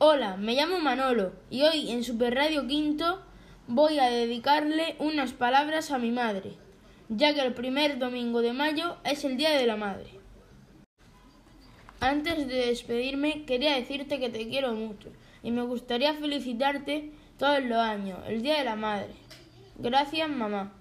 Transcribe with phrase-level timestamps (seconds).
[0.00, 3.20] Hola, me llamo Manolo y hoy en Super Radio Quinto
[3.66, 6.52] voy a dedicarle unas palabras a mi madre,
[7.08, 10.06] ya que el primer domingo de mayo es el Día de la Madre.
[11.98, 15.08] Antes de despedirme, quería decirte que te quiero mucho
[15.42, 19.14] y me gustaría felicitarte todos los años, el Día de la Madre.
[19.78, 20.74] Gracias, mamá.